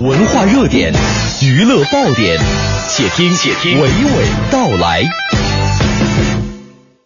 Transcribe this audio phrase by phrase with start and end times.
[0.00, 0.90] 文化热点、
[1.42, 2.38] 娱乐爆点，
[2.88, 5.02] 且听且听娓娓道来。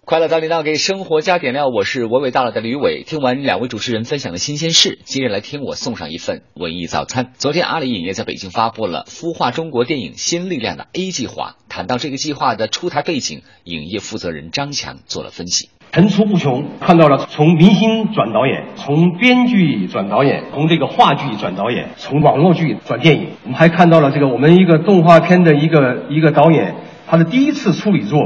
[0.07, 1.69] 快乐早点到，给生活加点料。
[1.69, 3.05] 我是娓娓道来的吕伟。
[3.05, 7.33] 听完两位主持人分享的新鲜事，今日来听我送上一份文艺早餐。
[7.39, 11.57] 昨天，阿里影业在北京发布了孵化中国电影新力量的 A 计划。
[11.71, 15.71] 谈到这个计划的出台背景，影业负责人张强做了分析。
[15.93, 23.29] 层出不穷，看到了从明星转导演，从编剧转导演，从这个话剧转导演，从网络剧转电影。
[23.45, 26.75] 我们还看到了这个我们一个动画片的一个一个导演，
[27.07, 28.19] 他的第一次处理作。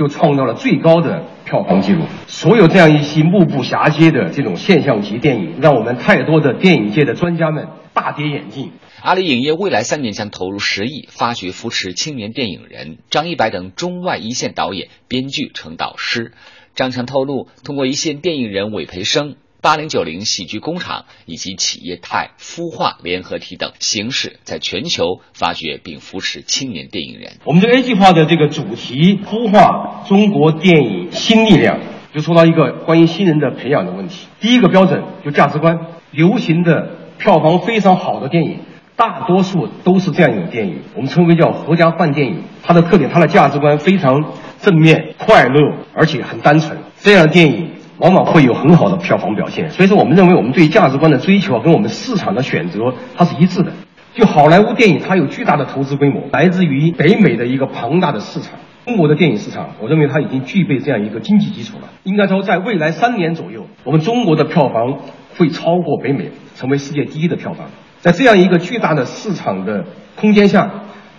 [0.00, 2.04] 就创造了最高的票房记录。
[2.26, 8.72] 所有这样一些目不暇接的这种现象级电影，让我们太多的电影界的专家们大跌眼镜。
[9.02, 16.32] 阿里影业未来三年将投入十亿，发掘扶持青年电影人，张一白等中外一线导演、编剧成导师。
[16.74, 19.36] 张强透露，通过一线电影人韦培生。
[19.62, 27.32] 八零九零喜剧工厂以及企业态孵化联合体等形式，在全球发掘并扶持青年电影人。
[27.44, 31.78] 我们这 A 计划的这个主题孵化中国电影新力量，
[32.14, 34.28] 就说到一个关于新人的培养的问题。
[34.40, 35.78] 第一个标准就价值观，
[36.10, 38.60] 流行的票房非常好的电影，
[38.96, 42.44] 大多数都是这样一种电影，我们称为叫合家欢电影。
[42.62, 46.78] 它的特点，它的价值观非常正面、快乐，而且很单纯。
[46.98, 47.72] 这样的电影。
[48.00, 53.72] 往往会有很好的票房表现，所以说我们认为我们对价值观的追求跟我们市场的选择它是一致的。
[54.14, 58.58] 就好莱坞电影，它有巨大的投资规模，来自于北美的一个庞大的市场。
[58.86, 61.90] 中国的电影市场，我认为它已经具备这样一个经济基础了。
[62.02, 64.98] 应该说，在未来三年左右，我们中国的票房
[65.36, 67.68] 会超过北美，成为世界第一的票房。
[67.98, 69.84] 在这样一个巨大的市场的
[70.16, 70.70] 空间下，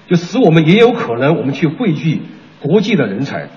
[0.09, 2.23] 就使我们也有可能我们去汇聚
[2.59, 3.47] 国际的人才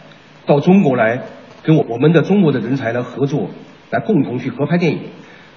[0.46, 1.22] 到中国来。
[1.64, 3.48] 跟我我们的中国的人才来合作，
[3.90, 5.00] 来共同去合拍电影，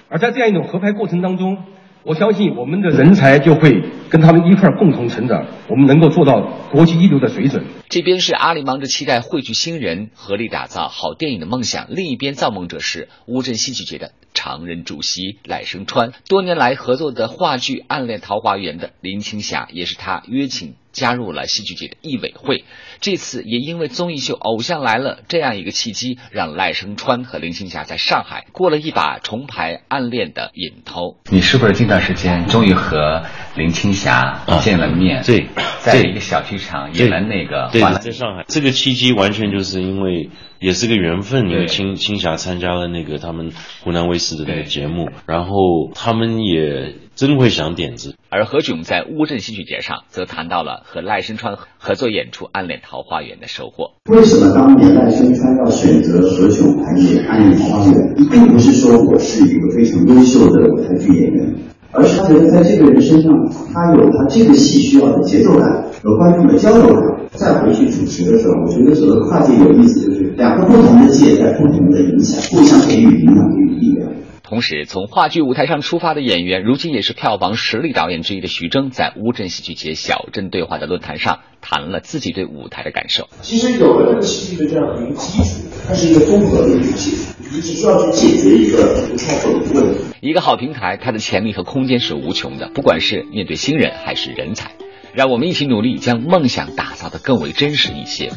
[0.08, 1.58] 而在这样一种合拍过程当中，
[2.02, 7.64] 我相信我们的人才就会跟他们一块儿共同成长，我们能够做到国际一流的水准。
[7.88, 20.74] 这边是阿里忙着期待汇聚新人，合力打造好电影的梦想，另一边造梦者是乌镇戏剧节的常任主席赖声川，多年来合作的话剧《暗恋桃花源》的林青霞，也是他约请。
[20.90, 22.64] 加入了戏剧节的艺委会，
[23.00, 31.18] 这次也因为综艺秀《偶像来了》这样一个契机，让赖声川和林青霞在上海过了一把重排暗恋的瘾头。
[31.30, 33.22] 你是不是近段时间终于和
[33.58, 35.22] 林青霞见了面？
[35.24, 35.48] 对，
[35.80, 37.68] 在一个小剧场演了那个。
[37.72, 40.30] 对，在上海，这个契机完全就是因为
[40.60, 43.50] 也是个缘分，因为青青霞参加了那个他们
[43.82, 46.94] 湖南卫视的那个节目，然后他们也。
[47.18, 53.94] 真会想点子，而何炅在乌镇戏剧节上则谈到了和赖声川合作演出《暗恋桃花源》的收获。
[54.08, 57.94] 为什么当年赖声川要选择何炅来演《暗恋桃花源》？
[58.30, 61.54] 并不是说我是一个非常优秀的舞台剧演员，
[61.92, 63.32] 而是他觉得在这个人身上，
[63.72, 67.18] 他有他这个戏需要的节奏感和观众的交流感。
[67.32, 74.10] 再回去主持的时候，我觉得所谓跨界有意思，就是两个不同的界在不同的影响，互相给予影响力力量。
[74.42, 83.28] 同时，从话剧舞台上出发的演员，如今也是票房实力导演之一的徐峥，在乌镇戏剧节小镇对话的论坛上谈了自己对舞台的感受。
[83.42, 90.00] 其实有了这个戏剧的这样的一个基础，它是一个综合的一个基础，你只需要去解决一个不太懂的问题。
[90.20, 94.72] 一个好平台，它的潜力和空间是无穷的，不管是面对新人还是人才，
[95.14, 98.30] 让我们一起努力，将梦想打造的更为真实一些。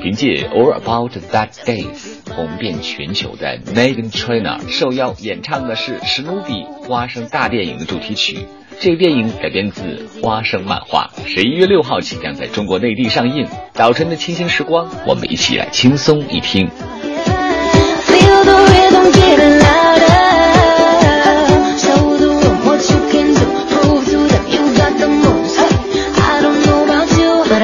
[0.00, 8.38] 凭借《All About That Days》红遍全球的 Megan Trainor 受邀演唱的是史努比花生大电影的主题曲。
[8.78, 13.46] 这个电影改编自花生漫画，十一月六号即将在中国内地上映。
[13.74, 16.68] 早晨的清新时光，我们一起来轻松一听。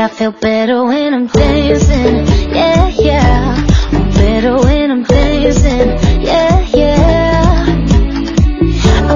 [0.08, 3.56] Feel better when I'm dancing, yeah, yeah.
[3.92, 7.66] I'm better when I'm dancing, yeah, yeah.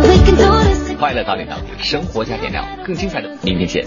[0.01, 0.95] We can do this.
[0.99, 3.85] 快乐早点到，生活加点料，更精彩的明天见。